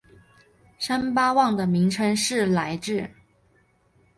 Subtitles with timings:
[0.79, 3.07] 三巴旺的名称是来至。